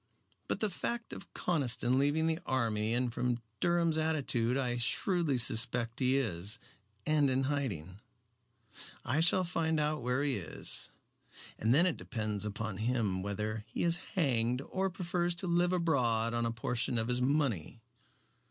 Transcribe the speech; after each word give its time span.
But 0.47 0.61
the 0.61 0.69
fact 0.71 1.13
of 1.13 1.31
Conniston 1.35 1.99
leaving 1.99 2.25
the 2.25 2.39
army 2.43 2.95
and 2.95 3.13
from 3.13 3.37
Durham's 3.59 3.99
attitude 3.99 4.57
I 4.57 4.77
shrewdly 4.77 5.37
suspect 5.37 5.99
he 5.99 6.17
is, 6.17 6.57
and 7.05 7.29
in 7.29 7.43
hiding. 7.43 7.99
I 9.05 9.19
shall 9.19 9.43
find 9.43 9.79
out 9.79 10.01
where 10.01 10.23
he 10.23 10.37
is, 10.37 10.89
and 11.59 11.71
then 11.71 11.85
it 11.85 11.97
depends 11.97 12.45
upon 12.45 12.77
him 12.77 13.21
whether 13.21 13.63
he 13.67 13.83
is 13.83 13.97
hanged 14.15 14.61
or 14.61 14.89
prefers 14.89 15.35
to 15.35 15.45
live 15.45 15.71
abroad 15.71 16.33
on 16.33 16.47
a 16.47 16.51
portion 16.51 16.97
of 16.97 17.07
his 17.07 17.21
money." 17.21 17.79